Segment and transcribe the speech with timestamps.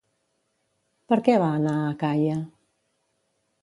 [1.13, 2.43] Per què va anar a Acaia?